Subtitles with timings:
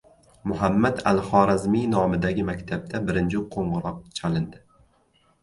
[0.51, 4.65] Muhammad al-Xorazmiy nomidagi maktabda birinchi qo‘ng‘iroq chalindi